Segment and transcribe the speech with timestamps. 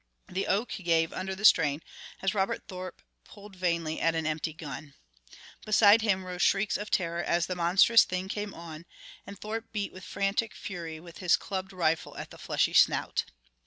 [0.27, 1.83] The oak gave under the strain
[2.23, 4.95] as Robert Thorpe pulled vainly at an empty gun.
[5.63, 8.87] Beside him rose shrieks of terror as the monstrous thing came on,
[9.27, 13.25] and Thorpe beat with frantic fury with his clubbed rifle at the fleshy snout.